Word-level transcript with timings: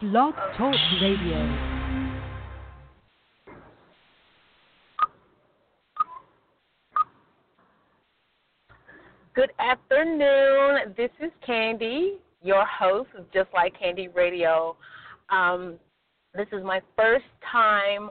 Blog 0.00 0.32
Talk 0.56 0.76
Radio. 1.02 1.88
Good 9.34 9.50
afternoon. 9.58 10.94
This 10.96 11.10
is 11.18 11.32
Candy, 11.44 12.18
your 12.44 12.64
host 12.64 13.08
of 13.18 13.24
Just 13.32 13.48
Like 13.52 13.76
Candy 13.76 14.06
Radio. 14.06 14.76
Um, 15.30 15.74
this 16.32 16.46
is 16.52 16.62
my 16.62 16.80
first 16.94 17.24
time 17.50 18.10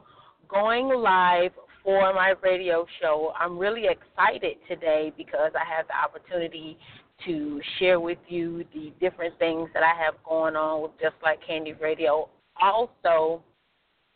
going 0.49 0.87
live 0.87 1.51
for 1.85 2.13
my 2.13 2.33
radio 2.43 2.85
show. 3.01 3.31
I'm 3.39 3.57
really 3.57 3.85
excited 3.85 4.57
today 4.67 5.13
because 5.15 5.53
I 5.55 5.63
have 5.73 5.87
the 5.87 5.95
opportunity 5.95 6.77
to 7.25 7.61
share 7.79 7.99
with 7.99 8.19
you 8.27 8.63
the 8.73 8.93
different 8.99 9.37
things 9.39 9.69
that 9.73 9.83
I 9.83 9.93
have 10.03 10.15
going 10.27 10.55
on 10.55 10.81
with 10.83 10.91
Just 11.01 11.15
Like 11.23 11.39
Candy 11.45 11.73
Radio. 11.73 12.29
Also, 12.61 13.41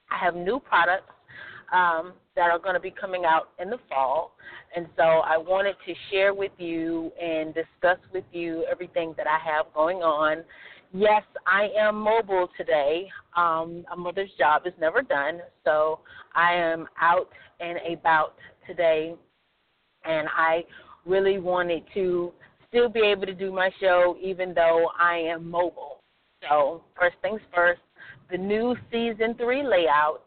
I 0.09 0.23
have 0.23 0.35
new 0.35 0.59
products 0.59 1.11
um, 1.71 2.13
that 2.35 2.51
are 2.51 2.59
going 2.59 2.75
to 2.75 2.79
be 2.81 2.91
coming 2.91 3.23
out 3.25 3.49
in 3.59 3.69
the 3.69 3.79
fall. 3.89 4.35
And 4.75 4.87
so 4.95 5.03
I 5.03 5.37
wanted 5.37 5.75
to 5.85 5.93
share 6.09 6.33
with 6.33 6.51
you 6.57 7.11
and 7.21 7.53
discuss 7.53 7.97
with 8.13 8.23
you 8.31 8.65
everything 8.69 9.13
that 9.17 9.27
I 9.27 9.39
have 9.43 9.73
going 9.73 9.97
on. 9.97 10.43
Yes, 10.93 11.23
I 11.47 11.69
am 11.77 11.95
mobile 11.95 12.49
today. 12.57 13.07
Um, 13.35 13.85
a 13.91 13.95
mother's 13.95 14.31
job 14.37 14.63
is 14.65 14.73
never 14.79 15.01
done. 15.01 15.39
So 15.63 15.99
I 16.35 16.53
am 16.53 16.87
out 17.01 17.29
and 17.59 17.79
about 17.97 18.35
today. 18.67 19.15
And 20.03 20.27
I 20.35 20.65
really 21.05 21.39
wanted 21.39 21.83
to 21.93 22.33
still 22.71 22.89
be 22.89 23.01
able 23.01 23.25
to 23.25 23.33
do 23.33 23.51
my 23.51 23.69
show 23.79 24.15
even 24.21 24.53
though 24.53 24.89
I 24.97 25.17
am 25.17 25.49
mobile. 25.49 25.99
So, 26.49 26.83
first 26.97 27.17
things 27.21 27.41
first, 27.53 27.81
the 28.31 28.37
new 28.37 28.75
season 28.91 29.35
three 29.35 29.61
layout 29.61 30.23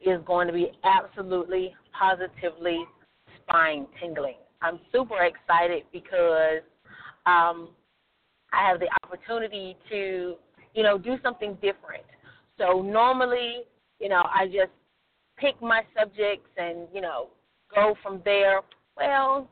is 0.00 0.20
going 0.24 0.46
to 0.46 0.52
be 0.52 0.70
absolutely, 0.84 1.74
positively 1.92 2.78
spine 3.42 3.86
tingling. 4.00 4.36
I'm 4.62 4.78
super 4.92 5.24
excited 5.24 5.82
because 5.92 6.62
um, 7.26 7.70
I 8.52 8.66
have 8.66 8.80
the 8.80 8.88
opportunity 9.02 9.76
to, 9.90 10.36
you 10.74 10.82
know, 10.82 10.96
do 10.96 11.16
something 11.22 11.54
different. 11.54 12.04
So 12.56 12.80
normally, 12.80 13.64
you 14.00 14.08
know, 14.08 14.22
I 14.24 14.46
just 14.46 14.72
pick 15.36 15.60
my 15.60 15.82
subjects 15.98 16.48
and, 16.56 16.88
you 16.94 17.00
know, 17.00 17.28
go 17.74 17.94
from 18.02 18.22
there. 18.24 18.60
Well, 18.96 19.48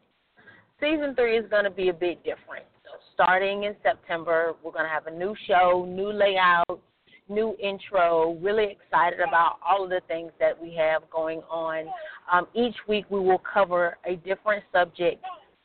season 0.81 1.15
three 1.15 1.37
is 1.39 1.49
going 1.51 1.65
to 1.65 1.71
be 1.71 1.89
a 1.89 1.93
bit 1.93 2.19
different. 2.25 2.65
So 2.85 2.91
starting 3.15 3.65
in 3.65 3.75
September, 3.83 4.55
we're 4.63 4.73
going 4.73 4.85
to 4.85 4.91
have 4.91 5.07
a 5.07 5.11
new 5.11 5.35
show, 5.47 5.87
new 5.89 6.13
layout, 6.13 6.81
new 7.29 7.57
intro. 7.63 8.35
Really 8.41 8.77
excited 8.81 9.21
about 9.21 9.57
all 9.67 9.85
of 9.85 9.91
the 9.91 10.01
things 10.09 10.33
that 10.39 10.61
we 10.61 10.75
have 10.75 11.03
going 11.11 11.41
on. 11.51 11.87
Um, 12.33 12.47
each 12.55 12.77
week 12.89 13.07
we 13.11 13.21
will 13.21 13.41
cover 13.53 13.97
a 14.05 14.17
different 14.17 14.65
subject 14.73 15.25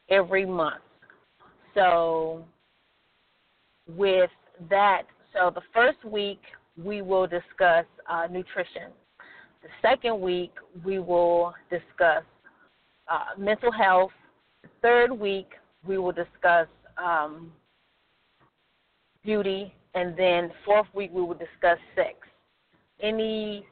every 0.09 0.45
month. 0.45 0.82
So 1.73 2.44
with 3.88 4.30
that, 4.70 5.04
so 5.34 5.52
the 5.54 5.62
first 5.73 6.04
week 6.06 6.42
we 6.82 7.02
will 7.02 7.28
discuss 7.28 7.86
uh, 8.09 8.28
nutrition. 8.30 8.92
The 9.62 9.70
second 9.82 10.20
week 10.20 10.52
we 10.84 11.00
will 11.00 11.54
discuss 11.70 12.23
uh, 13.09 13.38
mental 13.38 13.72
health. 13.72 14.12
Third 14.82 15.12
week 15.12 15.50
we 15.86 15.98
will 15.98 16.12
discuss 16.12 16.68
um, 16.98 17.52
beauty 19.23 19.73
and 19.94 20.16
then 20.18 20.52
fourth 20.66 20.88
week 20.94 21.12
we 21.14 21.22
will 21.22 21.34
discuss 21.34 21.78
sex. 21.96 22.16
Any 23.02 23.66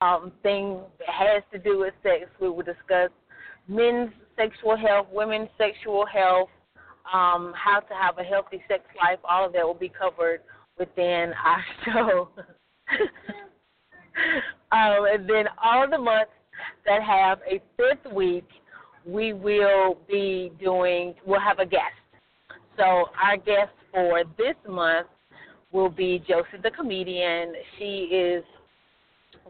um, 0.00 0.32
thing 0.42 0.80
that 0.98 1.08
has 1.08 1.42
to 1.52 1.58
do 1.58 1.80
with 1.80 1.94
sex, 2.02 2.30
we 2.40 2.48
will 2.48 2.62
discuss 2.62 3.10
men's 3.68 4.10
sexual 4.36 4.76
health, 4.76 5.06
women's 5.12 5.48
sexual 5.58 6.06
health, 6.06 6.48
um, 7.12 7.52
how 7.56 7.80
to 7.80 7.94
have 7.94 8.18
a 8.18 8.22
healthy 8.22 8.62
sex 8.68 8.82
life. 9.02 9.18
All 9.28 9.46
of 9.46 9.52
that 9.52 9.64
will 9.64 9.74
be 9.74 9.88
covered 9.88 10.40
within 10.78 11.32
our 11.44 11.64
show. 11.84 12.28
um, 14.72 15.06
and 15.12 15.28
then 15.28 15.46
all 15.62 15.88
the 15.88 15.98
months 15.98 16.32
that 16.84 17.02
have 17.02 17.38
a 17.50 17.60
fifth 17.76 18.12
week, 18.12 18.48
we 19.06 19.32
will 19.32 19.98
be 20.08 20.52
doing. 20.60 21.14
We'll 21.24 21.40
have 21.40 21.58
a 21.58 21.66
guest. 21.66 21.84
So 22.76 23.06
our 23.22 23.36
guest 23.36 23.70
for 23.92 24.24
this 24.36 24.56
month 24.68 25.06
will 25.72 25.88
be 25.88 26.22
Josie 26.28 26.60
the 26.62 26.70
comedian. 26.70 27.54
She 27.78 28.08
is 28.10 28.44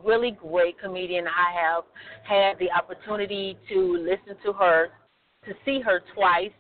really 0.05 0.33
great 0.33 0.78
comedian. 0.78 1.27
I 1.27 1.53
have 1.61 1.84
had 2.25 2.59
the 2.59 2.71
opportunity 2.71 3.56
to 3.71 3.97
listen 3.97 4.37
to 4.45 4.53
her, 4.53 4.89
to 5.47 5.55
see 5.65 5.81
her 5.81 6.03
twice 6.15 6.53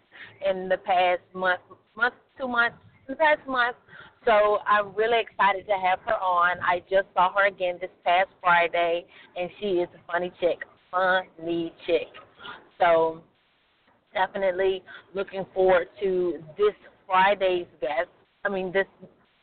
in 0.48 0.68
the 0.68 0.78
past 0.78 1.20
month, 1.34 1.60
month, 1.96 2.14
two 2.38 2.48
months, 2.48 2.76
the 3.08 3.16
past 3.16 3.46
month. 3.46 3.76
So 4.24 4.58
I'm 4.66 4.94
really 4.94 5.20
excited 5.20 5.66
to 5.66 5.74
have 5.74 6.00
her 6.06 6.14
on. 6.14 6.56
I 6.60 6.80
just 6.90 7.06
saw 7.14 7.32
her 7.34 7.46
again 7.46 7.78
this 7.80 7.90
past 8.04 8.28
Friday, 8.40 9.04
and 9.36 9.50
she 9.60 9.66
is 9.66 9.88
a 9.94 10.12
funny 10.12 10.32
chick, 10.40 10.58
funny 10.90 11.72
chick. 11.86 12.08
So 12.78 13.22
definitely 14.12 14.82
looking 15.14 15.44
forward 15.54 15.88
to 16.02 16.42
this 16.56 16.74
Friday's 17.06 17.66
guest. 17.80 18.08
I 18.44 18.48
mean 18.48 18.72
this 18.72 18.86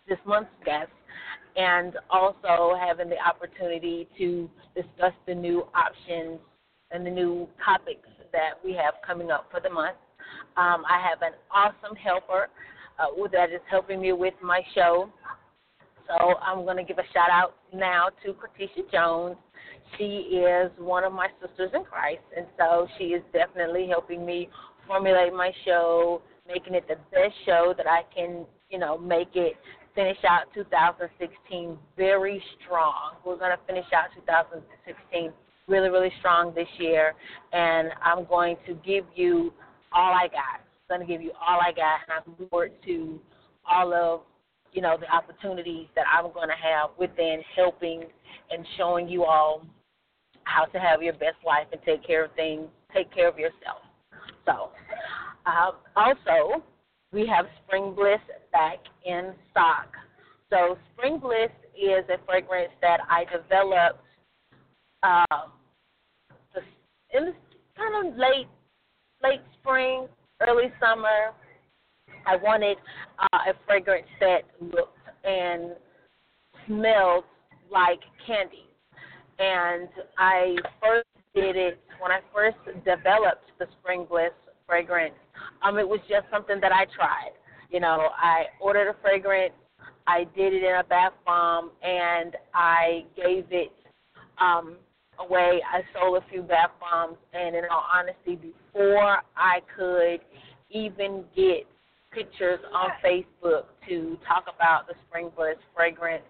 this 0.07 0.19
month's 0.25 0.51
guest, 0.65 0.91
and 1.55 1.93
also 2.09 2.77
having 2.79 3.09
the 3.09 3.19
opportunity 3.19 4.07
to 4.17 4.49
discuss 4.75 5.13
the 5.27 5.35
new 5.35 5.65
options 5.73 6.39
and 6.91 7.05
the 7.05 7.09
new 7.09 7.47
topics 7.63 8.07
that 8.31 8.53
we 8.63 8.73
have 8.73 8.95
coming 9.05 9.31
up 9.31 9.47
for 9.51 9.59
the 9.59 9.69
month. 9.69 9.95
Um, 10.57 10.83
I 10.89 11.01
have 11.07 11.21
an 11.21 11.33
awesome 11.51 11.95
helper 11.95 12.49
uh, 12.99 13.05
that 13.31 13.51
is 13.51 13.61
helping 13.69 14.01
me 14.01 14.13
with 14.13 14.33
my 14.41 14.61
show. 14.75 15.09
So 16.13 16.35
I'm 16.37 16.63
going 16.63 16.77
to 16.77 16.83
give 16.83 16.99
a 16.99 17.07
shout 17.13 17.29
out 17.31 17.55
now 17.73 18.09
to 18.23 18.33
Patricia 18.33 18.81
Jones. 18.91 19.35
She 19.97 20.37
is 20.37 20.71
one 20.77 21.03
of 21.03 21.11
my 21.11 21.27
sisters 21.41 21.71
in 21.73 21.83
Christ, 21.83 22.21
and 22.35 22.45
so 22.57 22.87
she 22.97 23.05
is 23.05 23.23
definitely 23.33 23.87
helping 23.89 24.25
me 24.25 24.49
formulate 24.87 25.33
my 25.33 25.51
show, 25.65 26.21
making 26.47 26.75
it 26.75 26.87
the 26.87 26.95
best 27.11 27.33
show 27.45 27.73
that 27.77 27.87
I 27.87 28.01
can, 28.13 28.45
you 28.69 28.77
know, 28.77 28.97
make 28.97 29.29
it 29.35 29.53
finish 29.95 30.17
out 30.27 30.53
2016 30.53 31.77
very 31.97 32.43
strong. 32.63 33.13
We're 33.25 33.37
going 33.37 33.51
to 33.51 33.65
finish 33.65 33.85
out 33.95 34.05
2016 34.15 35.31
really, 35.67 35.89
really 35.89 36.11
strong 36.19 36.53
this 36.53 36.67
year, 36.77 37.13
and 37.53 37.89
I'm 38.03 38.25
going 38.25 38.57
to 38.67 38.73
give 38.85 39.05
you 39.15 39.53
all 39.91 40.13
I 40.13 40.27
got. 40.27 40.61
I'm 40.89 40.97
going 40.97 41.07
to 41.07 41.11
give 41.11 41.21
you 41.21 41.31
all 41.31 41.59
I 41.59 41.71
got, 41.71 42.01
and 42.07 42.11
I 42.11 42.29
look 42.29 42.49
forward 42.49 42.71
to 42.85 43.19
all 43.71 43.93
of 43.93 44.21
you 44.73 44.81
know 44.81 44.97
the 44.99 45.09
opportunities 45.13 45.87
that 45.95 46.05
I'm 46.11 46.31
going 46.33 46.49
to 46.49 46.55
have 46.55 46.89
within 46.97 47.41
helping 47.55 48.03
and 48.51 48.65
showing 48.77 49.07
you 49.07 49.23
all 49.23 49.65
how 50.43 50.65
to 50.65 50.79
have 50.79 51.01
your 51.01 51.13
best 51.13 51.37
life 51.45 51.67
and 51.71 51.81
take 51.85 52.05
care 52.05 52.25
of 52.25 52.31
things, 52.33 52.67
take 52.93 53.13
care 53.13 53.29
of 53.29 53.39
yourself. 53.39 53.79
So, 54.45 54.71
uh, 55.45 55.71
also, 55.95 56.63
we 57.13 57.25
have 57.27 57.45
Spring 57.65 57.93
Bliss 57.95 58.19
back 58.51 58.79
in 59.05 59.33
stock. 59.51 59.87
So 60.49 60.77
Spring 60.93 61.19
Bliss 61.19 61.51
is 61.75 62.03
a 62.09 62.23
fragrance 62.25 62.71
that 62.81 62.99
I 63.09 63.25
developed 63.25 63.99
uh, 65.01 65.25
in 67.13 67.33
kind 67.77 68.07
of 68.07 68.17
late 68.17 68.47
late 69.23 69.41
spring, 69.59 70.07
early 70.47 70.71
summer. 70.79 71.31
I 72.25 72.35
wanted 72.37 72.77
uh, 73.19 73.37
a 73.49 73.53
fragrance 73.65 74.07
that 74.19 74.41
looked 74.61 74.97
and 75.23 75.71
smelled 76.67 77.23
like 77.71 77.99
candy. 78.25 78.67
And 79.39 79.89
I 80.17 80.55
first 80.81 81.07
did 81.35 81.55
it 81.55 81.79
when 81.99 82.11
I 82.11 82.19
first 82.33 82.57
developed 82.85 83.51
the 83.59 83.65
Spring 83.79 84.05
Bliss 84.09 84.31
fragrance. 84.67 85.15
Um, 85.63 85.77
it 85.79 85.87
was 85.87 85.99
just 86.09 86.25
something 86.31 86.59
that 86.61 86.71
I 86.71 86.85
tried. 86.95 87.31
You 87.71 87.79
know, 87.79 88.09
I 88.15 88.45
ordered 88.61 88.87
a 88.87 88.95
fragrance, 89.01 89.53
I 90.05 90.25
did 90.35 90.53
it 90.53 90.63
in 90.63 90.75
a 90.79 90.83
bath 90.83 91.13
bomb, 91.25 91.71
and 91.81 92.35
I 92.53 93.05
gave 93.15 93.45
it 93.49 93.71
um, 94.39 94.75
away. 95.19 95.61
I 95.71 95.81
sold 95.93 96.21
a 96.21 96.29
few 96.29 96.41
bath 96.43 96.71
bombs, 96.79 97.17
and 97.33 97.55
in 97.55 97.63
all 97.71 97.85
honesty, 97.91 98.35
before 98.35 99.21
I 99.35 99.59
could 99.75 100.19
even 100.69 101.23
get 101.35 101.65
pictures 102.13 102.59
on 102.73 102.89
Facebook 103.03 103.65
to 103.89 104.17
talk 104.27 104.45
about 104.53 104.87
the 104.87 104.93
Spring 105.07 105.31
Bliss 105.35 105.57
fragrance, 105.75 106.23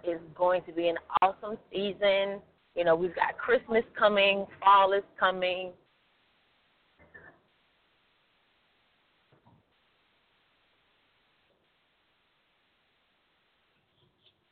It's 0.04 0.22
going 0.34 0.62
to 0.62 0.72
be 0.72 0.88
an 0.88 0.96
awesome 1.20 1.58
season. 1.70 2.40
You 2.76 2.84
know, 2.84 2.94
we've 2.94 3.14
got 3.14 3.38
Christmas 3.38 3.84
coming, 3.98 4.46
fall 4.60 4.92
is 4.92 5.02
coming. 5.18 5.72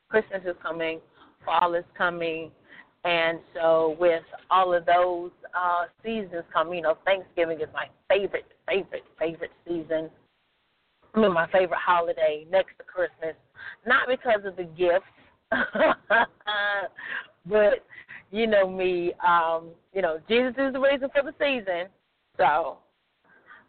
Christmas 0.09 0.41
is 0.47 0.57
coming, 0.63 1.01
fall 1.45 1.75
is 1.75 1.85
coming, 1.99 2.51
and 3.05 3.41
so 3.53 3.97
with 4.01 4.23
all 4.51 4.73
of 4.73 4.87
those 4.87 5.31
uh, 5.55 5.85
seasons 6.03 6.45
coming, 6.53 6.77
you 6.77 6.83
know, 6.83 6.97
Thanksgiving 7.05 7.61
is 7.61 7.69
my 7.75 7.89
favorite, 8.09 8.47
favorite, 8.67 9.03
favorite 9.19 9.51
season. 9.69 10.09
I 11.15 11.21
mean, 11.21 11.35
my 11.35 11.47
favorite 11.49 11.81
holiday 11.85 12.47
next 12.51 12.79
to 12.79 12.85
Christmas, 12.85 13.35
not 13.87 14.09
because 14.09 14.47
of 14.47 14.57
the 14.57 14.65
gifts, 14.65 15.05
but 17.47 17.85
you 18.35 18.49
know 18.49 18.69
me, 18.69 19.13
um, 19.25 19.69
you 19.93 20.03
know, 20.03 20.19
Jesus 20.29 20.55
is 20.59 20.73
the 20.73 20.81
reason 20.81 21.09
for 21.15 21.23
the 21.23 21.33
season. 21.39 21.87
So 22.37 22.79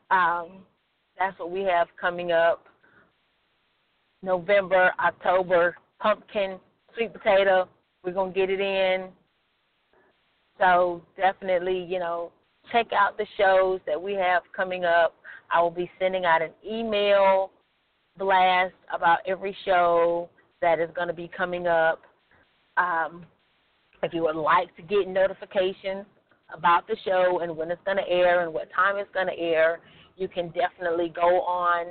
um, 0.09 0.63
that's 1.19 1.37
what 1.37 1.51
we 1.51 1.61
have 1.61 1.87
coming 2.01 2.31
up. 2.31 2.65
November, 4.23 4.91
October, 4.99 5.75
pumpkin, 5.99 6.57
sweet 6.95 7.13
potato. 7.13 7.69
We're 8.03 8.13
gonna 8.13 8.31
get 8.31 8.49
it 8.49 8.59
in. 8.59 9.09
So 10.57 11.03
definitely, 11.15 11.85
you 11.87 11.99
know, 11.99 12.31
check 12.71 12.87
out 12.91 13.19
the 13.19 13.27
shows 13.37 13.81
that 13.85 14.01
we 14.01 14.13
have 14.13 14.41
coming 14.55 14.83
up. 14.83 15.13
I 15.53 15.61
will 15.61 15.69
be 15.69 15.91
sending 15.99 16.25
out 16.25 16.41
an 16.41 16.51
email 16.67 17.51
blast 18.17 18.73
about 18.91 19.19
every 19.27 19.55
show 19.63 20.27
that 20.61 20.79
is 20.79 20.89
going 20.95 21.07
to 21.07 21.13
be 21.13 21.29
coming 21.37 21.67
up. 21.67 22.01
Um, 22.77 23.25
if 24.05 24.13
you 24.13 24.21
would 24.21 24.35
like 24.35 24.73
to 24.75 24.83
get 24.83 25.07
notifications 25.07 26.05
about 26.55 26.87
the 26.87 26.95
show 27.03 27.39
and 27.41 27.57
when 27.57 27.71
it's 27.71 27.81
going 27.85 27.97
to 27.97 28.07
air 28.07 28.43
and 28.43 28.53
what 28.53 28.69
time 28.73 28.97
it's 28.97 29.09
going 29.13 29.27
to 29.27 29.37
air, 29.37 29.79
you 30.15 30.27
can 30.27 30.51
definitely 30.51 31.11
go 31.13 31.41
on 31.41 31.87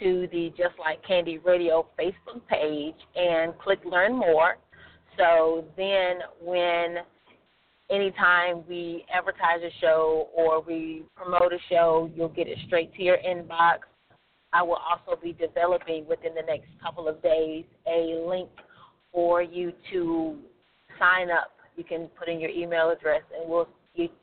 to 0.00 0.26
the 0.32 0.48
Just 0.56 0.78
Like 0.78 1.04
Candy 1.06 1.38
Radio 1.38 1.86
Facebook 1.98 2.40
page 2.48 2.94
and 3.14 3.56
click 3.58 3.80
Learn 3.84 4.16
More. 4.16 4.56
So 5.18 5.64
then, 5.76 6.20
when 6.40 6.96
anytime 7.90 8.64
we 8.68 9.04
advertise 9.12 9.60
a 9.62 9.70
show 9.80 10.28
or 10.34 10.62
we 10.62 11.02
promote 11.16 11.52
a 11.52 11.58
show, 11.68 12.10
you'll 12.14 12.28
get 12.28 12.48
it 12.48 12.58
straight 12.66 12.94
to 12.94 13.02
your 13.02 13.18
inbox. 13.18 13.78
I 14.52 14.62
will 14.62 14.78
also 14.78 15.20
be 15.20 15.32
developing 15.32 16.06
within 16.08 16.34
the 16.34 16.42
next 16.46 16.68
couple 16.82 17.08
of 17.08 17.22
days 17.22 17.64
a 17.86 18.24
link 18.26 18.48
for 19.12 19.42
you 19.42 19.72
to 19.92 20.38
sign 20.98 21.30
up. 21.30 21.57
You 21.78 21.84
can 21.84 22.08
put 22.18 22.28
in 22.28 22.40
your 22.40 22.50
email 22.50 22.90
address, 22.90 23.22
and 23.38 23.48
we'll 23.48 23.68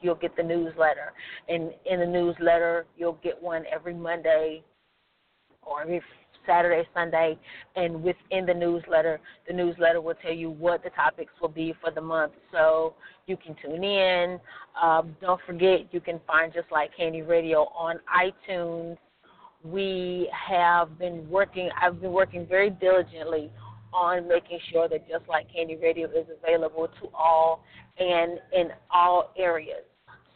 you'll 0.02 0.16
get 0.16 0.36
the 0.38 0.44
newsletter. 0.44 1.14
And 1.50 1.72
in 1.86 2.00
the 2.00 2.06
newsletter, 2.06 2.86
you'll 2.98 3.20
get 3.24 3.42
one 3.42 3.64
every 3.72 3.94
Monday 3.94 4.64
or 5.62 5.82
every 5.82 6.02
Saturday, 6.46 6.88
Sunday, 6.94 7.40
and 7.76 8.04
within 8.04 8.46
the 8.46 8.54
newsletter, 8.54 9.20
the 9.48 9.54
newsletter 9.54 10.00
will 10.00 10.14
tell 10.16 10.34
you 10.34 10.52
what 10.52 10.84
the 10.84 10.92
topics 10.92 11.34
will 11.42 11.50
be 11.50 11.74
for 11.82 11.92
the 11.92 12.02
month. 12.02 12.34
So 12.52 12.94
you 13.26 13.36
can 13.38 13.56
tune 13.64 13.84
in. 13.84 14.40
Um, 14.82 15.16
don't 15.22 15.42
forget, 15.48 15.92
you 15.92 16.00
can 16.00 16.20
find 16.28 16.54
Just 16.54 16.72
Like 16.72 16.96
Candy 16.96 17.22
Radio 17.22 17.62
on 17.76 18.00
iTunes. 18.16 18.98
We 19.64 20.30
have 20.32 21.00
been 21.00 21.28
working, 21.30 21.70
I've 21.82 22.00
been 22.00 22.12
working 22.12 22.46
very 22.46 22.70
diligently 22.70 23.50
on 23.96 24.28
making 24.28 24.60
sure 24.72 24.90
that 24.90 25.08
Just 25.08 25.28
Like 25.30 25.48
Candy 25.54 25.78
Radio 25.78 26.10
is 26.10 26.26
available 26.44 26.88
to 27.02 27.10
all 27.14 27.64
and 27.98 28.40
in 28.54 28.70
all 28.94 29.32
areas. 29.38 29.84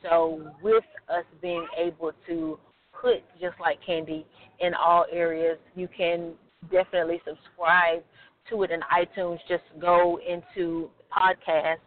So, 0.01 0.49
with 0.63 0.83
us 1.09 1.25
being 1.41 1.67
able 1.77 2.13
to 2.27 2.57
put 3.01 3.23
Just 3.39 3.59
Like 3.59 3.79
Candy 3.85 4.25
in 4.59 4.73
all 4.73 5.05
areas. 5.11 5.57
You 5.75 5.87
can 5.95 6.33
definitely 6.71 7.21
subscribe 7.25 8.03
to 8.49 8.63
it 8.63 8.71
in 8.71 8.81
iTunes. 8.81 9.39
Just 9.47 9.63
go 9.79 10.19
into 10.27 10.89
podcast 11.15 11.77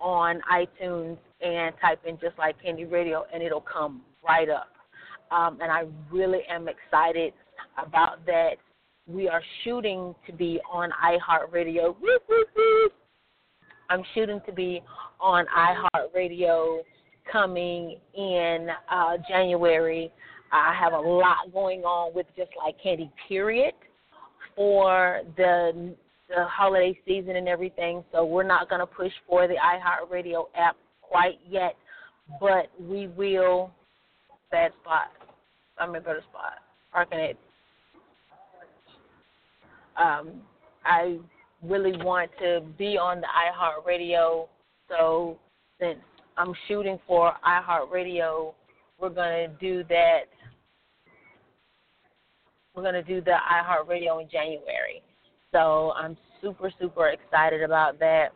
on 0.00 0.40
iTunes 0.52 1.18
and 1.40 1.74
type 1.80 2.00
in 2.06 2.18
Just 2.20 2.38
Like 2.38 2.60
Candy 2.62 2.84
Radio, 2.84 3.24
and 3.32 3.42
it'll 3.42 3.60
come 3.60 4.02
right 4.26 4.48
up. 4.48 4.68
Um, 5.30 5.58
and 5.60 5.72
I 5.72 5.84
really 6.10 6.40
am 6.48 6.68
excited 6.68 7.32
about 7.78 8.24
that. 8.26 8.56
We 9.12 9.28
are 9.28 9.42
shooting 9.64 10.14
to 10.26 10.32
be 10.32 10.60
on 10.70 10.90
iHeartRadio. 11.04 11.94
I'm 13.90 14.02
shooting 14.14 14.40
to 14.46 14.52
be 14.52 14.82
on 15.20 15.46
iHeartRadio 15.56 16.78
coming 17.30 17.98
in 18.14 18.68
uh, 18.90 19.18
January 19.28 20.10
I 20.52 20.74
have 20.78 20.92
a 20.92 21.00
lot 21.00 21.50
going 21.52 21.80
on 21.82 22.14
with 22.14 22.26
just 22.36 22.50
like 22.62 22.76
Candy 22.80 23.10
Period 23.26 23.72
for 24.54 25.22
the 25.36 25.94
the 26.28 26.44
holiday 26.44 26.98
season 27.06 27.36
and 27.36 27.48
everything. 27.48 28.04
So 28.12 28.24
we're 28.24 28.42
not 28.42 28.68
going 28.68 28.80
to 28.80 28.86
push 28.86 29.12
for 29.28 29.48
the 29.48 29.54
iHeartRadio 29.54 30.44
app 30.54 30.76
quite 31.00 31.38
yet, 31.48 31.74
but 32.40 32.70
we 32.78 33.08
will. 33.08 33.70
Bad 34.50 34.72
spot. 34.82 35.08
I'm 35.78 35.94
in 35.94 36.02
better 36.02 36.22
spot. 36.28 36.54
Parking 36.92 37.18
it. 37.18 37.38
Um, 39.96 40.30
I 40.84 41.18
really 41.62 41.96
want 42.02 42.30
to 42.40 42.62
be 42.78 42.98
on 42.98 43.20
the 43.20 43.26
iHeartRadio. 43.26 44.48
So 44.88 45.38
since 45.80 45.98
I'm 46.36 46.54
shooting 46.68 46.98
for 47.06 47.32
iHeartRadio, 47.46 48.54
we're 48.98 49.08
to 49.48 49.54
do 49.60 49.84
that 49.88 50.24
we're 52.74 52.82
to 52.94 53.02
do 53.02 53.20
the 53.20 53.36
iHeartRadio 53.50 54.22
in 54.22 54.28
January. 54.30 55.02
So 55.52 55.92
I'm 55.96 56.16
super, 56.40 56.72
super 56.80 57.08
excited 57.08 57.62
about 57.62 57.98
that 58.00 58.28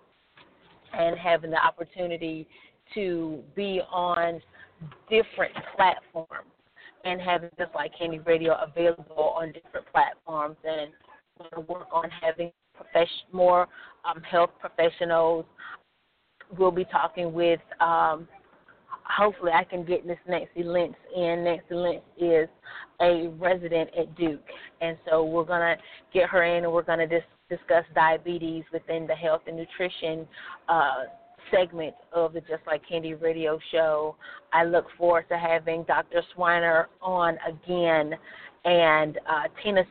and 0.93 1.19
having 1.19 1.51
the 1.51 1.57
opportunity 1.57 2.47
to 2.95 3.43
be 3.55 3.81
on 3.91 4.41
different 5.09 5.55
platforms 5.75 6.51
and 7.05 7.21
having 7.21 7.51
just 7.59 7.75
like 7.75 7.93
Candy 7.99 8.19
Radio 8.21 8.57
available 8.63 9.35
on 9.37 9.53
different 9.53 9.87
platforms 9.91 10.57
and 10.65 10.91
work 11.69 11.89
on 11.93 12.09
having 12.23 12.51
profession, 12.75 13.27
more 13.33 13.69
um, 14.05 14.23
health 14.23 14.51
professionals. 14.61 15.45
We'll 16.59 16.71
be 16.71 16.85
talking 16.85 17.33
with 17.33 17.61
um, 17.81 18.29
hopefully 19.09 19.53
I 19.53 19.65
can 19.65 19.85
get 19.85 20.07
Miss 20.07 20.19
Nancy 20.29 20.63
Lentz 20.63 20.97
in. 21.15 21.45
Nancy 21.45 21.75
Lentz 21.75 22.05
is 22.19 22.49
a 23.01 23.29
resident 23.39 23.91
at 23.99 24.15
Duke, 24.17 24.41
and 24.81 24.97
so 25.09 25.25
we're 25.25 25.45
gonna 25.45 25.77
get 26.13 26.29
her 26.29 26.45
in, 26.45 26.65
and 26.65 26.73
we're 26.73 26.83
gonna 26.83 27.07
dis- 27.07 27.23
discuss 27.49 27.85
diabetes 27.95 28.65
within 28.73 29.07
the 29.07 29.15
health 29.15 29.43
and 29.47 29.57
nutrition 29.57 30.27
uh, 30.69 31.05
segment 31.51 31.95
of 32.13 32.33
the 32.33 32.41
Just 32.41 32.63
Like 32.67 32.83
Candy 32.89 33.15
radio 33.15 33.59
show. 33.71 34.17
I 34.53 34.65
look 34.65 34.87
forward 34.99 35.27
to 35.29 35.39
having 35.39 35.85
Dr. 35.85 36.23
Swiner 36.37 36.87
on 37.01 37.39
again 37.47 38.15
and 38.67 39.19
uh, 39.29 39.45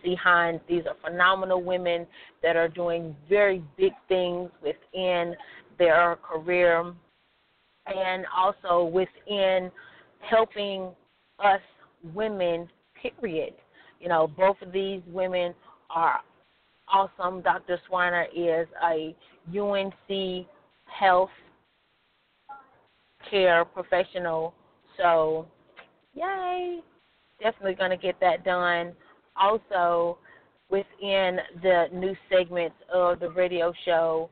C. 0.03 0.15
Hines. 0.21 0.59
These 0.67 0.83
are 0.85 0.95
phenomenal 1.09 1.63
women 1.63 2.05
that 2.43 2.55
are 2.55 2.67
doing 2.67 3.15
very 3.27 3.63
big 3.77 3.93
things 4.09 4.51
within 4.61 5.33
their 5.79 6.17
career 6.17 6.93
and 7.87 8.25
also 8.35 8.83
within 8.83 9.71
helping 10.19 10.89
us 11.39 11.61
women, 12.13 12.67
period. 13.01 13.53
You 14.01 14.09
know, 14.09 14.27
both 14.27 14.57
of 14.61 14.73
these 14.73 15.01
women 15.07 15.53
are 15.89 16.19
awesome. 16.91 17.41
Dr. 17.41 17.79
Swiner 17.89 18.25
is 18.35 18.67
a 18.83 19.15
UNC 19.57 20.47
health 20.85 21.29
care 23.29 23.63
professional. 23.63 24.53
So, 24.97 25.47
yay! 26.13 26.81
Definitely 27.41 27.75
going 27.75 27.91
to 27.91 27.97
get 27.97 28.19
that 28.21 28.43
done. 28.43 28.93
Also, 29.35 30.17
within 30.69 31.37
the 31.61 31.85
new 31.93 32.15
segments 32.29 32.75
of 32.93 33.19
the 33.19 33.29
radio 33.29 33.73
show, 33.85 34.29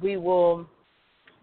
we 0.00 0.16
will 0.16 0.66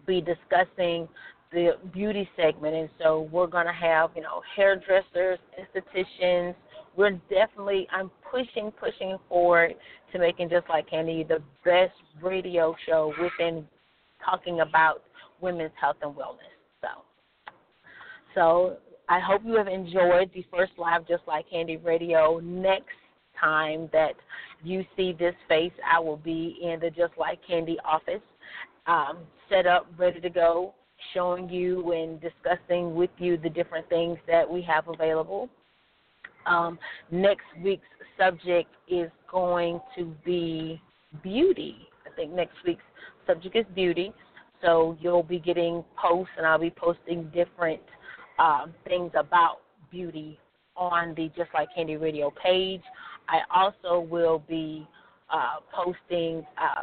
be 0.06 0.20
discussing 0.20 1.08
the 1.52 1.72
beauty 1.92 2.28
segment, 2.36 2.74
and 2.74 2.88
so 3.02 3.28
we're 3.32 3.46
going 3.46 3.66
to 3.66 3.72
have 3.72 4.10
you 4.14 4.22
know 4.22 4.40
hairdressers, 4.56 5.38
estheticians. 5.58 6.54
We're 6.96 7.20
definitely 7.28 7.86
I'm 7.92 8.10
pushing, 8.30 8.70
pushing 8.72 9.16
forward 9.28 9.74
to 10.12 10.18
making 10.18 10.50
just 10.50 10.68
like 10.68 10.88
Candy 10.88 11.24
the 11.24 11.42
best 11.64 11.92
radio 12.22 12.74
show 12.86 13.12
within 13.20 13.66
talking 14.24 14.60
about 14.60 15.02
women's 15.40 15.72
health 15.80 15.96
and 16.02 16.14
wellness. 16.14 16.50
So, 16.80 16.88
so 18.34 18.76
I 19.10 19.18
hope 19.18 19.42
you 19.44 19.56
have 19.56 19.66
enjoyed 19.66 20.30
the 20.32 20.44
first 20.56 20.70
live 20.78 21.06
Just 21.08 21.24
Like 21.26 21.50
Candy 21.50 21.78
Radio. 21.78 22.38
Next 22.38 22.94
time 23.38 23.90
that 23.92 24.12
you 24.62 24.84
see 24.96 25.12
this 25.12 25.34
face, 25.48 25.72
I 25.84 25.98
will 25.98 26.18
be 26.18 26.60
in 26.62 26.78
the 26.78 26.90
Just 26.90 27.14
Like 27.18 27.40
Candy 27.44 27.76
office, 27.84 28.22
um, 28.86 29.18
set 29.48 29.66
up, 29.66 29.88
ready 29.98 30.20
to 30.20 30.30
go, 30.30 30.74
showing 31.12 31.48
you 31.48 31.90
and 31.90 32.20
discussing 32.20 32.94
with 32.94 33.10
you 33.18 33.36
the 33.36 33.48
different 33.48 33.88
things 33.88 34.16
that 34.28 34.48
we 34.48 34.62
have 34.62 34.86
available. 34.86 35.48
Um, 36.46 36.78
next 37.10 37.46
week's 37.64 37.82
subject 38.16 38.70
is 38.88 39.10
going 39.28 39.80
to 39.98 40.14
be 40.24 40.80
beauty. 41.20 41.78
I 42.06 42.14
think 42.14 42.32
next 42.32 42.54
week's 42.64 42.84
subject 43.26 43.56
is 43.56 43.66
beauty. 43.74 44.12
So 44.62 44.96
you'll 45.00 45.24
be 45.24 45.40
getting 45.40 45.82
posts, 46.00 46.32
and 46.36 46.46
I'll 46.46 46.60
be 46.60 46.70
posting 46.70 47.24
different 47.34 47.80
um, 48.40 48.74
things 48.86 49.12
about 49.16 49.58
beauty 49.90 50.38
on 50.76 51.14
the 51.14 51.30
Just 51.36 51.50
Like 51.54 51.68
Candy 51.74 51.96
Radio 51.96 52.32
page. 52.42 52.82
I 53.28 53.40
also 53.54 54.00
will 54.00 54.42
be 54.48 54.86
uh, 55.32 55.56
posting 55.72 56.44
uh, 56.60 56.82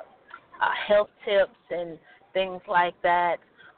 uh, 0.62 0.70
health 0.88 1.10
tips 1.26 1.58
and 1.70 1.98
things 2.34 2.62
like 2.70 2.94
that 3.04 3.38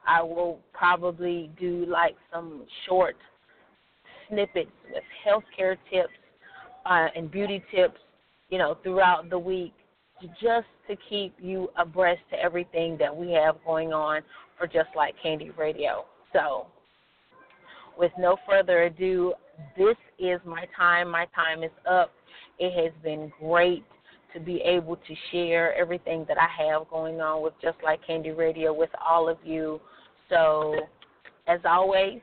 I 0.09 0.23
will 0.23 0.59
probably 0.73 1.51
do 1.59 1.85
like 1.87 2.15
some 2.33 2.65
short 2.87 3.15
snippets 4.27 4.71
with 4.91 5.03
healthcare 5.25 5.77
tips 5.91 6.13
uh, 6.85 7.07
and 7.15 7.29
beauty 7.29 7.63
tips, 7.73 7.99
you 8.49 8.57
know, 8.57 8.77
throughout 8.83 9.29
the 9.29 9.37
week, 9.37 9.73
just 10.41 10.67
to 10.87 10.95
keep 11.09 11.35
you 11.39 11.69
abreast 11.77 12.21
to 12.31 12.39
everything 12.41 12.97
that 12.97 13.15
we 13.15 13.31
have 13.31 13.57
going 13.65 13.93
on 13.93 14.21
for 14.57 14.65
Just 14.65 14.89
Like 14.95 15.13
Candy 15.21 15.51
Radio. 15.51 16.05
So, 16.33 16.65
with 17.99 18.11
no 18.17 18.37
further 18.47 18.83
ado, 18.83 19.33
this 19.77 19.97
is 20.17 20.39
my 20.45 20.65
time. 20.75 21.11
My 21.11 21.27
time 21.35 21.63
is 21.63 21.71
up. 21.87 22.11
It 22.57 22.71
has 22.81 22.93
been 23.03 23.31
great 23.39 23.83
to 24.33 24.39
be 24.39 24.61
able 24.63 24.95
to 24.95 25.15
share 25.31 25.75
everything 25.75 26.25
that 26.29 26.37
I 26.37 26.47
have 26.63 26.89
going 26.89 27.19
on 27.19 27.43
with 27.43 27.53
Just 27.61 27.77
Like 27.83 27.99
Candy 28.07 28.31
Radio 28.31 28.73
with 28.73 28.89
all 29.07 29.27
of 29.27 29.37
you. 29.43 29.81
So, 30.29 30.75
as 31.47 31.59
always, 31.65 32.21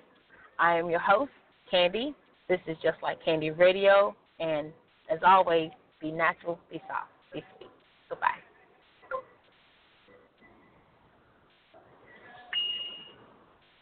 I 0.58 0.78
am 0.78 0.88
your 0.88 1.00
host, 1.00 1.32
Candy. 1.70 2.14
This 2.48 2.60
is 2.66 2.76
Just 2.82 2.96
Like 3.02 3.22
Candy 3.22 3.50
Radio. 3.50 4.16
And 4.40 4.72
as 5.10 5.18
always, 5.26 5.70
be 6.00 6.10
natural, 6.10 6.58
be 6.70 6.80
soft, 6.88 7.10
be 7.34 7.42
sweet. 7.58 7.70
Goodbye. 8.08 8.28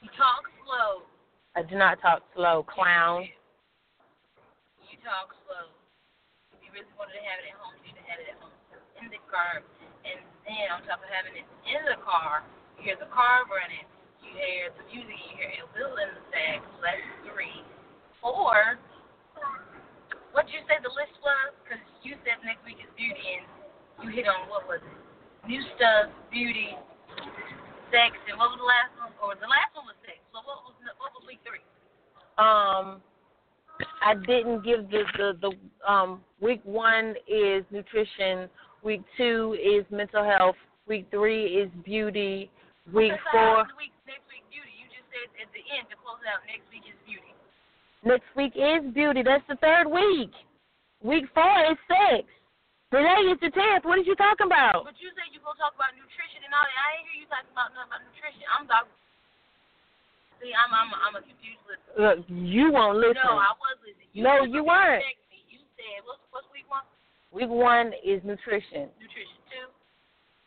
You 0.02 0.08
talk 0.16 0.42
slow. 0.64 1.02
I 1.54 1.62
do 1.62 1.78
not 1.78 2.02
talk 2.02 2.26
slow, 2.34 2.66
clown. 2.66 3.30
You 4.90 4.99
talk 5.06 5.34
slow. 5.46 5.70
If 6.54 6.62
you 6.66 6.70
really 6.75 6.90
wanted 6.99 7.14
to 7.18 7.25
have 7.25 7.38
it 7.42 7.54
at 7.54 7.56
home, 7.58 7.78
you 7.87 7.94
to 7.94 8.04
have 8.11 8.18
it 8.18 8.28
at 8.34 8.38
home. 8.42 8.54
In 8.99 9.11
the 9.11 9.23
car. 9.30 9.62
And 10.02 10.18
then 10.44 10.66
on 10.75 10.82
top 10.84 10.99
of 11.00 11.11
having 11.11 11.38
it 11.38 11.46
in 11.66 11.82
the 11.87 11.99
car, 12.02 12.42
you 12.76 12.90
hear 12.90 12.99
the 12.99 13.11
car 13.14 13.46
running 13.46 13.87
you 14.25 14.32
hear 14.40 14.73
the 14.73 14.84
music, 14.88 15.14
you 15.14 15.37
hear 15.37 15.52
a 15.61 15.68
little 15.76 15.96
in 16.00 16.08
the 16.16 16.25
sax, 16.32 16.64
so 16.64 16.80
that's 16.80 17.04
three. 17.28 17.61
Or, 18.25 18.80
what 20.32 20.49
did 20.49 20.56
you 20.56 20.64
say 20.64 20.80
the 20.80 20.90
list 20.90 21.12
was? 21.20 21.52
Because 21.62 21.84
you 22.00 22.16
said 22.25 22.40
next 22.40 22.64
week 22.64 22.80
is 22.80 22.88
beauty, 22.96 23.20
and 23.20 23.44
you 24.00 24.08
hit 24.16 24.25
on 24.25 24.49
what 24.49 24.64
was 24.64 24.80
it? 24.80 24.99
New 25.44 25.61
stuff, 25.76 26.08
beauty, 26.32 26.73
sex, 27.92 28.16
and 28.32 28.40
what 28.40 28.56
was 28.56 28.58
the 28.58 28.66
last 28.66 28.96
one? 28.96 29.12
Or 29.20 29.37
the 29.37 29.46
last 29.46 29.76
one 29.76 29.92
was 29.92 29.99
sex. 30.08 30.24
So 30.35 30.43
what 30.43 30.67
was 30.67 30.75
what 30.99 31.14
was 31.14 31.23
week 31.31 31.38
three? 31.47 31.62
Um, 32.43 32.99
I 34.03 34.19
didn't 34.26 34.67
give 34.67 34.91
the 34.91 35.07
the 35.14 35.29
the 35.38 35.50
um 35.87 36.26
week 36.43 36.59
one 36.67 37.14
is 37.31 37.62
nutrition, 37.71 38.50
week 38.83 39.07
two 39.14 39.55
is 39.55 39.87
mental 39.95 40.26
health, 40.26 40.59
week 40.91 41.07
three 41.14 41.55
is 41.55 41.71
beauty, 41.87 42.50
week 42.91 43.14
so 43.14 43.31
four. 43.31 43.62
Week 43.79 43.95
next 44.11 44.26
week 44.26 44.43
beauty. 44.50 44.75
You 44.75 44.91
just 44.91 45.07
said 45.14 45.31
at 45.38 45.47
the 45.55 45.62
end 45.71 45.87
to 45.95 45.97
close 46.03 46.19
out 46.26 46.43
next 46.50 46.67
week 46.75 46.83
is 46.83 46.99
beauty. 47.07 47.31
Next 48.03 48.26
week 48.35 48.59
is 48.59 48.83
beauty. 48.91 49.23
That's 49.23 49.47
the 49.47 49.55
third 49.62 49.87
week. 49.87 50.35
Week 50.99 51.31
four 51.31 51.62
is 51.71 51.79
sex. 51.87 52.26
Today 52.91 53.23
is 53.31 53.38
the 53.38 53.55
tenth. 53.55 53.87
What 53.87 54.03
are 54.03 54.07
you 54.07 54.19
talking 54.19 54.50
about? 54.50 54.83
But 54.83 54.99
you 54.99 55.14
said 55.14 55.31
you 55.31 55.38
gonna 55.47 55.62
talk 55.62 55.79
about 55.79 55.95
nutrition 55.95 56.43
and 56.43 56.50
all 56.50 56.67
that. 56.67 56.75
I 56.75 56.88
ain't 56.99 57.07
hear 57.07 57.23
you 57.23 57.31
talking 57.31 57.55
about 57.55 57.71
nothing 57.79 57.87
about 57.87 58.03
nutrition. 58.03 58.43
I'm 58.50 58.67
talking. 58.67 58.91
See, 60.44 60.52
I'm 60.52 60.68
I'm 60.76 60.92
I'm 60.92 61.16
a 61.16 61.24
confused 61.24 61.64
listener. 61.64 61.96
Look, 61.96 62.28
you 62.28 62.68
won't 62.68 63.00
listen. 63.00 63.16
No, 63.24 63.40
I 63.40 63.56
was 63.56 63.80
listening. 63.80 64.12
You 64.12 64.28
no, 64.28 64.44
you 64.44 64.60
weren't. 64.60 65.00
Me. 65.32 65.40
You 65.48 65.64
said 65.80 66.04
what's 66.04 66.20
what's 66.36 66.44
week 66.52 66.68
one? 66.68 66.84
Week 67.32 67.48
one 67.48 67.96
is 68.04 68.20
nutrition. 68.28 68.92
Nutrition 69.00 69.40
two. 69.48 69.72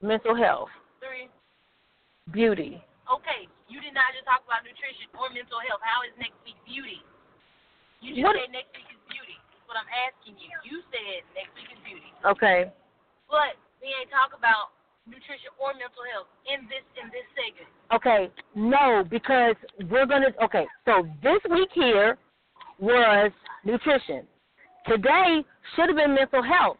Mental 0.05 0.37
health. 0.37 0.69
Three. 1.01 1.33
Beauty. 2.29 2.77
Okay, 3.09 3.49
you 3.65 3.81
did 3.81 3.97
not 3.97 4.13
just 4.13 4.29
talk 4.29 4.45
about 4.45 4.61
nutrition 4.61 5.09
or 5.17 5.33
mental 5.33 5.57
health. 5.65 5.81
How 5.81 6.05
is 6.05 6.13
next 6.21 6.37
week 6.45 6.61
beauty? 6.61 7.01
You 8.05 8.21
just 8.21 8.21
what? 8.21 8.37
said 8.37 8.53
next 8.53 8.69
week 8.77 8.85
is 8.93 9.01
beauty. 9.09 9.33
That's 9.49 9.65
what 9.65 9.81
I'm 9.81 9.89
asking 10.05 10.37
you. 10.37 10.53
You 10.61 10.85
said 10.93 11.25
next 11.33 11.57
week 11.57 11.73
is 11.73 11.81
beauty. 11.81 12.13
Okay. 12.21 12.69
But 13.25 13.57
we 13.81 13.89
ain't 13.97 14.13
talk 14.13 14.37
about 14.37 14.76
nutrition 15.07 15.51
or 15.57 15.73
mental 15.73 16.03
health 16.11 16.29
in 16.45 16.67
this 16.67 16.83
in 16.99 17.07
this 17.09 17.25
segment. 17.33 17.71
Okay, 17.95 18.29
no, 18.55 19.03
because 19.07 19.55
we're 19.89 20.05
gonna. 20.05 20.31
Okay, 20.43 20.67
so 20.85 21.07
this 21.23 21.39
week 21.49 21.71
here 21.73 22.19
was 22.79 23.31
nutrition. 23.63 24.27
Today 24.85 25.43
should 25.75 25.89
have 25.89 25.97
been 25.97 26.15
mental 26.15 26.43
health, 26.43 26.77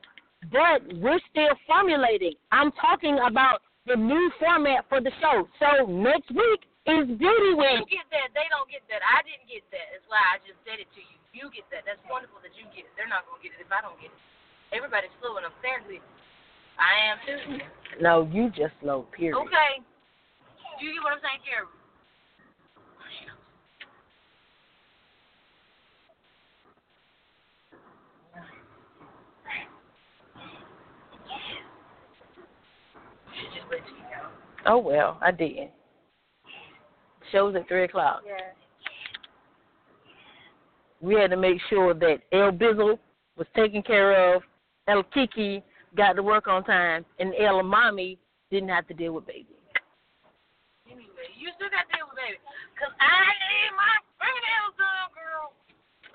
but 0.52 0.84
we're 1.00 1.20
still 1.32 1.56
formulating. 1.66 2.36
I'm 2.52 2.72
talking 2.80 3.20
about 3.26 3.64
the 3.88 3.96
new 3.96 4.32
format 4.40 4.84
for 4.92 5.00
the 5.00 5.12
show. 5.24 5.48
So 5.60 5.88
next 5.88 6.28
week 6.32 6.68
is 6.88 7.08
Beauty 7.20 7.52
Week. 7.56 7.84
You 7.88 8.00
get 8.00 8.08
that. 8.12 8.32
They 8.36 8.48
don't 8.52 8.68
get 8.72 8.84
that. 8.92 9.04
I 9.04 9.24
didn't 9.24 9.48
get 9.48 9.64
that. 9.72 9.88
That's 9.96 10.08
why 10.08 10.20
I 10.20 10.36
just 10.44 10.60
said 10.68 10.80
it 10.80 10.88
to 10.96 11.02
you. 11.04 11.18
You 11.36 11.52
get 11.52 11.68
that. 11.72 11.84
That's 11.84 12.00
wonderful 12.08 12.40
that 12.44 12.56
you 12.56 12.68
get 12.72 12.88
it. 12.88 12.92
They're 12.96 13.12
not 13.12 13.28
going 13.28 13.40
to 13.40 13.44
get 13.44 13.56
it 13.56 13.64
if 13.64 13.72
I 13.72 13.84
don't 13.84 14.00
get 14.00 14.12
it. 14.12 14.22
Everybody's 14.76 15.12
slow 15.20 15.40
and 15.40 15.48
apparently 15.48 16.04
I 16.80 17.12
am 17.12 17.18
too. 17.26 17.64
No, 18.02 18.30
you 18.32 18.50
just 18.50 18.74
slow, 18.82 19.06
period. 19.16 19.38
Okay. 19.38 19.82
Do 20.80 20.86
you 20.86 20.94
get 20.94 21.04
what 21.04 21.14
I'm 21.14 21.20
saying, 21.22 21.42
Carrie? 21.46 21.66
Oh 34.70 34.80
well, 34.80 35.18
I 35.22 35.32
didn't. 35.32 35.72
Show's 37.32 37.56
at 37.56 37.68
three 37.68 37.86
o'clock. 37.86 38.22
Yeah. 38.26 38.34
We 41.00 41.16
had 41.16 41.30
to 41.30 41.38
make 41.38 41.60
sure 41.70 41.94
that 41.94 42.18
El 42.34 42.52
Bizzle 42.52 43.00
was 43.38 43.48
taken 43.56 43.82
care 43.82 44.36
of, 44.36 44.42
El 44.88 45.04
Kiki 45.04 45.64
got 45.96 46.14
to 46.14 46.24
work 46.24 46.48
on 46.48 46.64
time, 46.64 47.06
and 47.20 47.34
Ella 47.40 47.64
Mommy 47.64 48.18
didn't 48.52 48.70
have 48.70 48.88
to 48.88 48.94
deal 48.94 49.14
with 49.14 49.28
baby. 49.28 49.56
Anyway, 50.88 51.30
you 51.38 51.52
still 51.56 51.70
got 51.70 51.88
to 51.88 51.92
deal 51.96 52.08
with 52.10 52.18
baby. 52.18 52.40
Because 52.74 52.94
I 53.00 53.28
need 53.32 53.72
my 53.76 53.96
fingernails 54.20 54.76
done, 54.76 55.10
girl. 55.16 55.54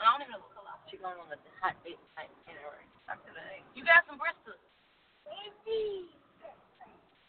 I 0.00 0.12
don't 0.12 0.26
even 0.26 0.32
know 0.36 0.42
what 0.42 0.52
color 0.52 0.62
going 1.02 1.18
on 1.18 1.34
a 1.34 1.38
hot 1.58 1.74
date 1.82 1.98
night 2.14 2.30
anyway. 2.46 2.86
You 3.74 3.82
got 3.82 4.06
some 4.06 4.22
Bristol. 4.22 4.54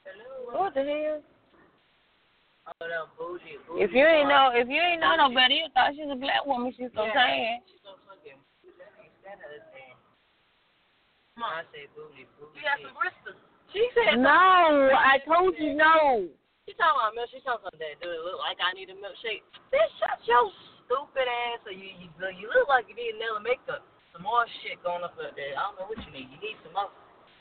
Hello. 0.06 0.54
What 0.54 0.78
the 0.78 0.86
hell? 0.86 1.26
Oh, 2.64 2.86
no, 2.86 3.10
bougie, 3.18 3.58
bougie. 3.66 3.84
If 3.84 3.92
you 3.92 4.06
ain't 4.06 4.30
know, 4.30 4.54
if 4.54 4.70
you 4.70 4.80
ain't 4.80 5.02
know 5.02 5.18
no 5.18 5.34
better, 5.34 5.58
you 5.58 5.68
thought 5.74 5.98
she's 5.98 6.08
a 6.08 6.16
black 6.16 6.46
woman. 6.46 6.72
She's 6.78 6.94
so 6.96 7.04
Yeah. 7.04 7.14
tan. 7.14 7.62
She's 7.68 7.82
so 7.84 7.98
fucking. 8.08 8.38
That 11.38 11.42
ain't 11.42 11.42
that 11.42 11.42
other 11.42 11.42
thing. 11.42 11.42
Come 11.42 11.44
on. 11.44 11.54
I 11.58 11.64
say 11.74 11.84
booty, 11.98 12.30
booty. 12.38 12.54
You 12.58 12.64
got 12.64 12.78
some 12.82 12.94
Bristol. 12.94 13.34
She 13.74 13.90
said. 13.98 14.22
No, 14.22 14.94
I 14.94 15.18
told 15.26 15.58
you 15.58 15.74
no. 15.74 16.30
She 16.70 16.78
talking 16.78 16.96
about 16.96 17.18
milk. 17.18 17.28
She 17.34 17.42
talking 17.44 17.68
about 17.68 17.76
that. 17.76 18.00
Do 18.00 18.08
it 18.08 18.22
look 18.24 18.40
like 18.40 18.62
I 18.62 18.72
need 18.78 18.88
a 18.88 18.96
milkshake? 18.96 19.44
Bitch, 19.74 19.92
shut 20.00 20.22
your 20.30 20.48
stupid 20.86 21.28
ass. 21.28 21.60
So 21.66 21.74
you 21.74 21.90
you 22.00 22.08
you 22.38 22.48
look 22.54 22.70
like 22.70 22.88
you 22.88 22.96
need 22.96 23.18
nail 23.20 23.42
makeup. 23.42 23.84
Some 24.14 24.30
more 24.30 24.46
shit 24.62 24.78
going 24.86 25.02
up 25.02 25.18
there. 25.18 25.58
I 25.58 25.62
don't 25.68 25.76
know 25.82 25.90
what 25.90 25.98
you 26.06 26.12
need. 26.14 26.30
You 26.30 26.40
need 26.40 26.56
some 26.62 26.78
more. 26.78 26.94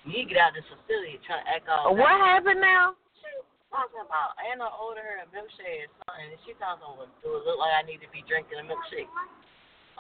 You 0.09 0.11
need 0.17 0.27
to 0.27 0.31
get 0.35 0.41
out 0.41 0.57
of 0.57 0.65
this 0.65 0.67
facility 0.73 1.21
trying 1.23 1.45
to 1.45 1.49
act 1.53 1.69
all. 1.69 1.95
What 1.95 2.17
happened 2.19 2.59
now? 2.59 2.99
She 3.21 3.31
talking 3.71 4.03
about 4.03 4.35
Anna 4.41 4.67
ordered 4.81 5.07
her 5.07 5.23
a 5.23 5.29
milkshake 5.31 5.87
or 5.87 5.93
something, 6.03 6.33
and 6.33 6.41
she 6.43 6.57
talking 6.59 6.83
about 6.83 7.07
do 7.23 7.39
it 7.39 7.47
look 7.47 7.61
like 7.61 7.77
I 7.77 7.87
need 7.87 8.03
to 8.03 8.11
be 8.11 8.27
drinking 8.27 8.59
a 8.59 8.67
milkshake? 8.67 9.07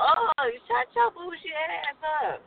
Oh, 0.00 0.32
you 0.50 0.58
shut 0.66 0.90
your 0.96 1.14
bullshit 1.14 1.54
ass 1.54 2.00
up. 2.26 2.42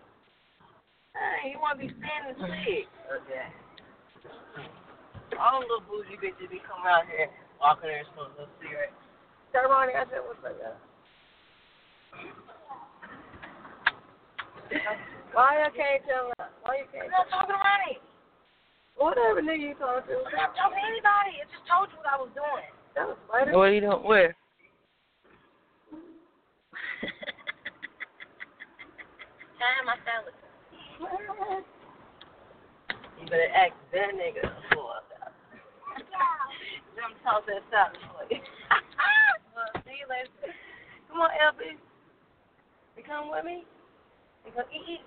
Hey, 1.15 1.55
you 1.55 1.59
want 1.63 1.79
to 1.79 1.87
be 1.87 1.91
standing 1.95 2.35
sick? 2.35 2.91
Okay. 3.07 3.47
All 5.39 5.59
them 5.59 5.67
little 5.67 5.83
bougie 5.87 6.19
bitches 6.19 6.51
be 6.51 6.59
coming 6.67 6.91
out 6.91 7.07
here 7.07 7.31
walking 7.59 7.87
there 7.87 8.03
and 8.03 8.07
smoking 8.11 8.43
a 8.43 8.47
cigarette. 8.59 8.91
Tell 9.55 9.71
Ronnie, 9.71 9.95
I 9.95 10.03
said, 10.11 10.19
what's 10.27 10.43
up, 10.43 10.51
y'all? 10.59 10.75
Why 15.31 15.63
you 15.63 15.71
can't 15.75 16.03
tell 16.03 16.31
her? 16.35 16.51
Why 16.63 16.83
you 16.83 16.87
can't? 16.91 17.07
I'm 17.07 17.11
not 17.11 17.27
talking 17.31 17.55
to 17.55 17.59
Ronnie. 17.63 17.99
Whatever 18.95 19.41
nigga 19.43 19.59
you 19.71 19.75
talking 19.79 20.07
to. 20.07 20.15
I'm 20.23 20.31
not 20.35 20.55
talking 20.55 20.79
to 20.79 20.83
anybody. 20.83 21.39
I 21.39 21.43
just 21.47 21.63
told 21.67 21.91
you 21.91 21.97
what 21.99 22.07
I 22.11 22.17
was 22.19 22.31
doing. 22.35 22.67
That 22.95 23.07
was 23.07 23.17
funny. 23.27 23.51
What 23.55 23.67
are 23.71 23.75
you 23.75 23.81
doing? 23.83 24.03
Where? 24.03 24.31
Time 29.59 29.87
my 29.87 29.95
You 30.95 31.07
better 33.27 33.51
ask 33.51 33.75
that 33.91 34.15
nigga 34.15 34.47
for 34.71 34.95
that. 35.11 35.35
Let 36.95 37.11
me 37.11 37.15
toss 37.19 37.43
that 37.51 37.59
salad 37.67 37.99
for 37.99 38.23
you. 38.31 38.39
well, 38.39 39.75
see 39.83 39.99
you 39.99 40.07
later. 40.07 40.31
Come 41.11 41.19
on, 41.19 41.35
LB. 41.35 41.75
You 42.95 43.03
come 43.03 43.27
with 43.27 43.43
me? 43.43 43.67
You 44.47 44.55
gonna 44.55 44.71
eat? 44.71 45.03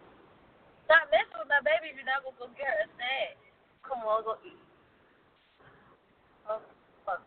Stop 0.85 1.09
messing 1.09 1.41
with 1.41 1.49
my 1.49 1.65
baby 1.65 1.89
if 1.93 1.97
you're 1.97 2.05
not 2.05 2.21
gonna 2.21 2.37
go 2.37 2.53
get 2.53 2.69
her 2.69 2.85
snack. 3.01 3.41
Come 3.81 4.05
on, 4.05 4.29
go 4.29 4.37
eat. 4.45 4.61
Oh, 6.53 6.61
fuck. 7.09 7.25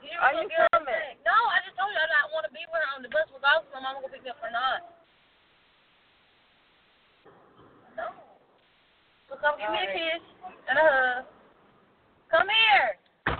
You 0.00 0.16
Are 0.16 0.32
you 0.32 0.48
get 0.48 0.64
her 0.64 0.68
a 0.72 0.80
coming? 0.80 1.20
No, 1.28 1.36
I 1.52 1.60
just 1.60 1.76
told 1.76 1.92
you 1.92 2.00
I 2.00 2.08
don't 2.08 2.32
want 2.32 2.48
to 2.48 2.52
be 2.56 2.64
with 2.72 2.80
her 2.80 2.96
on 2.96 3.04
the 3.04 3.12
bus 3.12 3.28
regardless 3.36 3.68
if 3.68 3.76
my 3.76 3.84
mama 3.84 4.00
gonna 4.00 4.16
pick 4.16 4.24
me 4.24 4.32
up 4.32 4.40
or 4.40 4.48
not. 4.48 4.95
So 9.36 9.42
come 9.42 9.58
give 9.60 9.70
me 9.70 9.78
a 9.78 9.92
kiss 9.92 10.22
and 10.68 10.78
a 10.78 10.82
hug. 10.82 11.24
Come 12.30 12.48
here. 12.48 13.36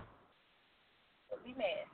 Don't 1.30 1.44
be 1.44 1.54
mad. 1.56 1.88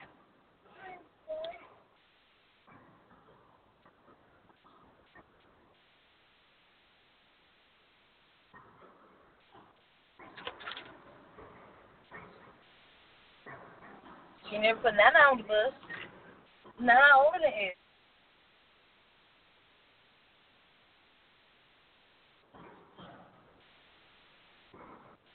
She 14.51 14.59
never 14.59 14.81
put 14.81 14.95
Nana 14.95 15.31
on 15.31 15.39
the 15.39 15.45
bus. 15.45 15.73
Nana 16.81 16.99
older 17.17 17.39
than 17.41 17.53
her. 17.53 17.82